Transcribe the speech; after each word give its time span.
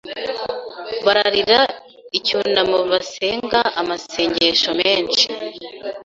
Bararira 1.05 1.59
icyunamo 2.17 2.77
basenga 2.91 3.59
amasengesho 3.81 4.69
menshi 4.81 5.27